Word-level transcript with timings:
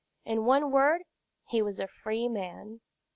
In 0.25 0.45
one 0.45 0.71
word, 0.71 1.03
he 1.49 1.61
was 1.61 1.79
a 1.79 1.85
free 1.87 2.27
man. 2.27 2.81